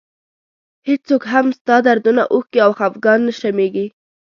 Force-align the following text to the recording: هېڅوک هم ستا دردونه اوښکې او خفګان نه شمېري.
هېڅوک 0.87 1.23
هم 1.33 1.47
ستا 1.59 1.75
دردونه 1.85 2.23
اوښکې 2.33 2.59
او 2.65 2.71
خفګان 2.79 3.19
نه 3.27 3.33
شمېري. 3.39 3.85